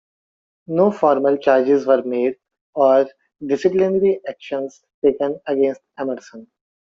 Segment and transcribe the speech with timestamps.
[0.65, 2.37] No formal charges were made,
[2.73, 3.05] or
[3.45, 6.47] disciplinary actions taken against Emerson.